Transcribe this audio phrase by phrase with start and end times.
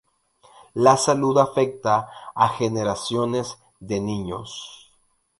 [0.73, 4.89] La salud afecta a generaciones de niños.